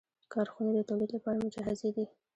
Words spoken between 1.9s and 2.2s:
دي.